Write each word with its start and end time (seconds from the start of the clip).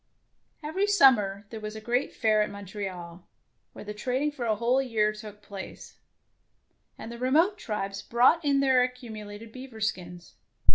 Every 0.63 0.87
summer 0.87 1.45
there 1.51 1.59
was 1.59 1.75
a 1.75 1.79
great 1.79 2.11
Fair 2.11 2.41
at 2.41 2.49
Montreal, 2.49 3.21
where 3.73 3.85
the 3.85 3.93
trading 3.93 4.31
for 4.31 4.45
a 4.45 4.55
whole 4.55 4.81
year 4.81 5.13
took 5.13 5.43
place, 5.43 5.99
and 6.97 7.11
the 7.11 7.19
re 7.19 7.29
mote 7.29 7.59
tribes 7.59 8.01
brought 8.01 8.43
in 8.43 8.61
their 8.61 8.79
accumu 8.79 9.27
lated 9.27 9.53
beaver 9.53 9.79
skins. 9.79 10.33